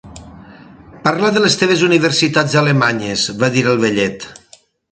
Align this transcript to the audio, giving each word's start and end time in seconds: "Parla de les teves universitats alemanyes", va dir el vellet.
"Parla 1.07 1.29
de 1.35 1.43
les 1.43 1.57
teves 1.63 1.83
universitats 1.89 2.57
alemanyes", 2.63 3.27
va 3.45 3.51
dir 3.59 3.67
el 3.75 3.81
vellet. 3.87 4.27